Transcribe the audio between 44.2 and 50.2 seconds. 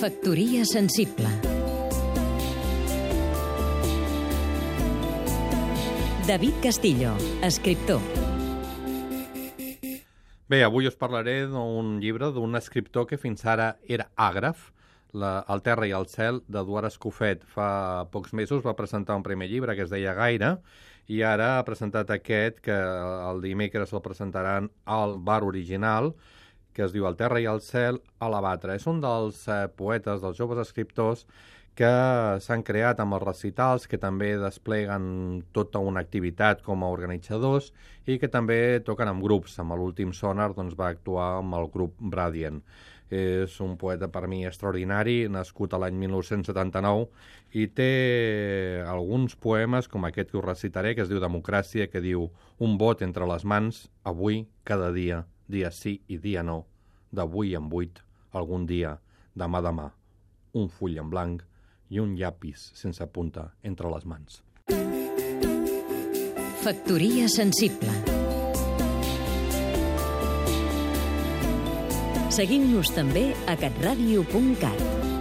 mi extraordinari, nascut a l'any 1979 i té alguns poemes com